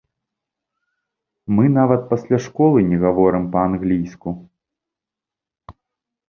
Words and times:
Мы 1.57 1.63
нават 1.79 2.01
пасля 2.13 2.37
школы 2.45 2.77
не 2.91 2.97
гаворым 3.05 3.45
па-англійску! 3.57 4.29